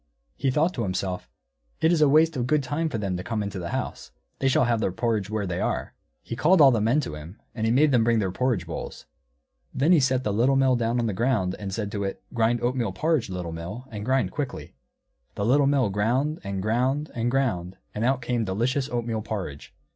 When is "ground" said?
11.13-11.55, 15.91-16.39, 16.63-17.11, 17.29-17.77